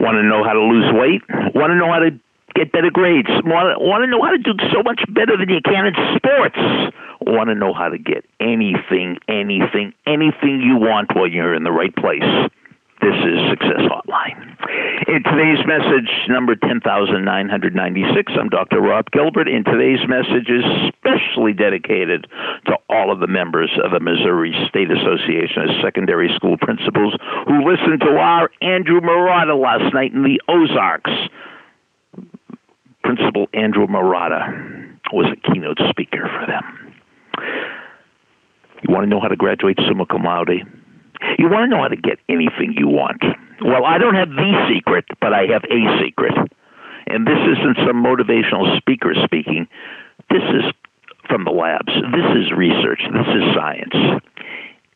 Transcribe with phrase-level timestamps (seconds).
[0.00, 1.22] Want to know how to lose weight?
[1.54, 2.10] Want to know how to
[2.54, 3.28] get better grades?
[3.44, 6.58] Want, want to know how to do so much better than you can in sports?
[7.20, 11.72] Want to know how to get anything, anything, anything you want while you're in the
[11.72, 12.22] right place?
[13.02, 14.37] This is Success Hotline.
[14.68, 18.80] In today's message, number 10,996, I'm Dr.
[18.82, 19.48] Rob Gilbert.
[19.48, 22.26] In today's message is specially dedicated
[22.66, 27.16] to all of the members of the Missouri State Association of Secondary School Principals
[27.46, 31.12] who listened to our Andrew Marotta last night in the Ozarks.
[33.02, 36.94] Principal Andrew Marotta was a keynote speaker for them.
[38.86, 40.77] You want to know how to graduate summa cum laude?
[41.38, 43.22] You want to know how to get anything you want.
[43.62, 46.34] Well, I don't have the secret, but I have a secret.
[47.06, 49.66] And this isn't some motivational speaker speaking.
[50.30, 50.64] This is
[51.28, 51.92] from the labs.
[51.92, 53.00] This is research.
[53.12, 54.22] This is science.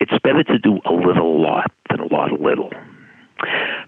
[0.00, 2.70] It's better to do a little lot than a lot of little.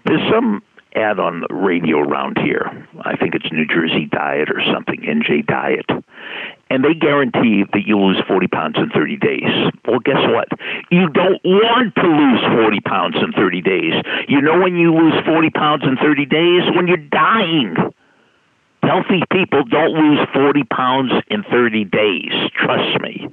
[0.05, 0.63] There's some
[0.95, 2.87] ad on the radio around here.
[3.01, 5.85] I think it's New Jersey Diet or something, NJ Diet.
[6.69, 9.71] And they guarantee that you lose 40 pounds in 30 days.
[9.87, 10.47] Well, guess what?
[10.91, 13.93] You don't want to lose 40 pounds in 30 days.
[14.27, 16.61] You know when you lose 40 pounds in 30 days?
[16.75, 17.75] When you're dying.
[18.83, 22.33] Healthy people don't lose 40 pounds in 30 days.
[22.53, 23.27] Trust me.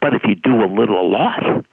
[0.00, 1.64] But if you do a little, a lot.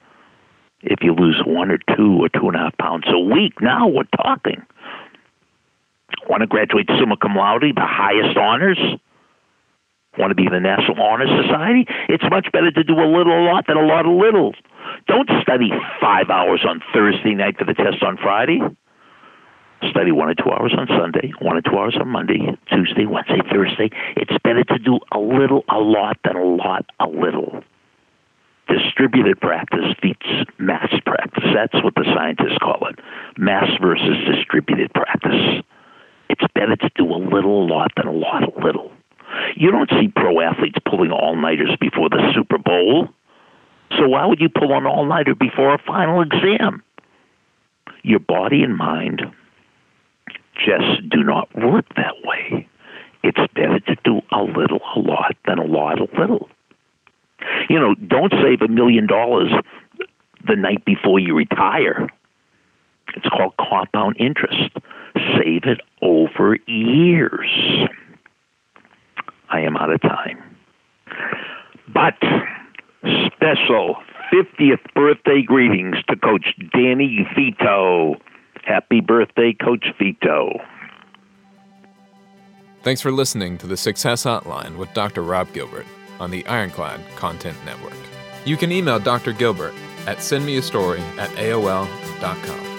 [0.82, 3.86] If you lose one or two or two and a half pounds a week, now
[3.86, 4.62] we're talking
[6.28, 8.78] want to graduate summa cum laude, the highest honors,
[10.18, 13.44] want to be the National Honor Society, it's much better to do a little a
[13.44, 14.54] lot than a lot of little.
[15.06, 15.70] Don't study
[16.00, 18.60] five hours on Thursday night for the test on Friday.
[19.90, 23.40] Study one or two hours on Sunday, one or two hours on Monday, Tuesday, Wednesday,
[23.52, 23.90] Thursday.
[24.16, 27.62] It's better to do a little a lot than a lot a little.
[28.66, 30.26] Distributed practice beats
[30.58, 31.44] mass practice.
[31.54, 32.98] That's what the scientists call it.
[33.36, 35.62] Mass versus distributed practice.
[36.30, 38.90] It's better to do a little a lot than a lot a little.
[39.56, 43.08] You don't see pro athletes pulling all nighters before the Super Bowl.
[43.96, 46.82] So why would you pull an all nighter before a final exam?
[48.02, 49.22] Your body and mind
[50.54, 52.68] just do not work that way.
[53.22, 56.48] It's better to do a little a lot than a lot a little.
[57.68, 59.50] You know, don't save a million dollars
[60.46, 62.08] the night before you retire.
[63.16, 64.70] It's called compound interest.
[65.36, 67.88] Save it over years.
[69.50, 70.42] I am out of time.
[71.92, 72.14] But
[73.26, 73.96] special
[74.32, 78.16] 50th birthday greetings to Coach Danny Vito.
[78.64, 80.60] Happy birthday, Coach Vito.
[82.82, 85.22] Thanks for listening to the Success Hotline with Dr.
[85.22, 85.86] Rob Gilbert
[86.20, 87.96] on the Ironclad Content Network.
[88.44, 89.32] You can email Dr.
[89.32, 89.74] Gilbert
[90.06, 92.73] at sendmeastory at AOL.com.